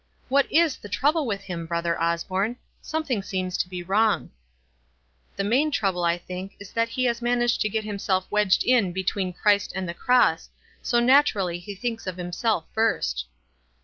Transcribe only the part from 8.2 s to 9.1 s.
wedged in